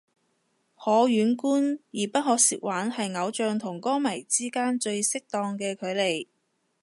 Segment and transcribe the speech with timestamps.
[0.73, 6.25] 可遠觀而不可褻玩係偶像同歌迷之間最適當嘅距離